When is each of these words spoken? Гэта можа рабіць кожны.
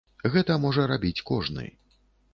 Гэта 0.35 0.55
можа 0.63 0.87
рабіць 0.93 1.25
кожны. 1.31 1.71